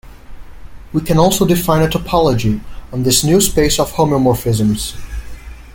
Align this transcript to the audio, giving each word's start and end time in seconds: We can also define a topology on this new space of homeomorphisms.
We 0.93 1.01
can 1.01 1.19
also 1.19 1.45
define 1.45 1.83
a 1.83 1.87
topology 1.87 2.59
on 2.91 3.03
this 3.03 3.23
new 3.23 3.39
space 3.39 3.79
of 3.79 3.91
homeomorphisms. 3.91 4.95